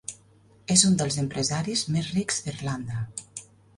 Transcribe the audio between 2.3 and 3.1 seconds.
d'Irlanda.